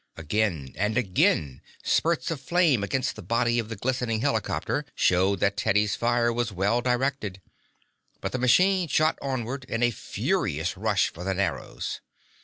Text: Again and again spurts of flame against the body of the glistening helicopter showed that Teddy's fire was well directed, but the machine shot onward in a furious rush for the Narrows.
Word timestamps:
Again 0.17 0.73
and 0.75 0.97
again 0.97 1.61
spurts 1.83 2.31
of 2.31 2.41
flame 2.41 2.83
against 2.83 3.15
the 3.15 3.21
body 3.21 3.59
of 3.59 3.69
the 3.69 3.75
glistening 3.75 4.21
helicopter 4.21 4.83
showed 4.95 5.41
that 5.41 5.57
Teddy's 5.57 5.95
fire 5.95 6.33
was 6.33 6.51
well 6.51 6.81
directed, 6.81 7.39
but 8.19 8.31
the 8.31 8.39
machine 8.39 8.87
shot 8.87 9.19
onward 9.21 9.63
in 9.65 9.83
a 9.83 9.91
furious 9.91 10.75
rush 10.75 11.09
for 11.13 11.23
the 11.23 11.35
Narrows. 11.35 12.01